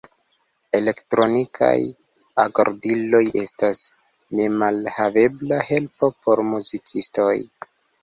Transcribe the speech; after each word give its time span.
Elektronikaj 0.77 1.75
agordiloj 2.45 3.21
estas 3.43 3.85
nemalhavebla 4.43 5.63
helpo 5.71 6.15
por 6.25 6.47
muzikistoj. 6.53 7.33